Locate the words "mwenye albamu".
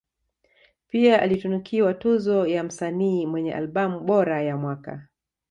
3.25-3.99